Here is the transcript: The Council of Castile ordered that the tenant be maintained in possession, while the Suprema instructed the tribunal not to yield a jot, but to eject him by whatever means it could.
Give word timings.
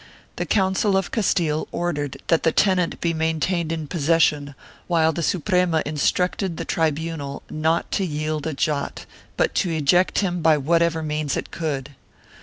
The 0.37 0.47
Council 0.47 0.97
of 0.97 1.11
Castile 1.11 1.67
ordered 1.71 2.19
that 2.25 2.41
the 2.41 2.51
tenant 2.51 2.99
be 3.01 3.13
maintained 3.13 3.71
in 3.71 3.85
possession, 3.85 4.55
while 4.87 5.11
the 5.13 5.21
Suprema 5.21 5.83
instructed 5.85 6.57
the 6.57 6.65
tribunal 6.65 7.43
not 7.51 7.91
to 7.91 8.03
yield 8.03 8.47
a 8.47 8.55
jot, 8.55 9.05
but 9.37 9.53
to 9.53 9.69
eject 9.69 10.17
him 10.17 10.41
by 10.41 10.57
whatever 10.57 11.03
means 11.03 11.37
it 11.37 11.51
could. 11.51 11.91